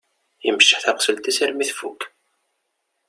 [0.47, 2.01] Imceḥ taqessult-is armi tfukk.